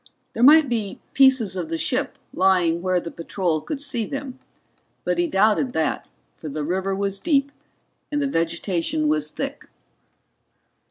There 0.33 0.41
might 0.41 0.67
be 0.67 0.99
pieces 1.13 1.55
of 1.55 1.69
the 1.69 1.77
ship 1.77 2.17
lying 2.33 2.81
where 2.81 2.99
the 2.99 3.11
patrol 3.11 3.61
could 3.61 3.79
see 3.79 4.03
them. 4.07 4.39
But 5.03 5.19
he 5.19 5.27
doubted 5.27 5.73
that, 5.73 6.07
for 6.35 6.49
the 6.49 6.63
river 6.63 6.95
was 6.95 7.19
deep 7.19 7.51
and 8.11 8.19
the 8.19 8.25
vegetation 8.25 9.07
was 9.07 9.29
thick. 9.29 9.67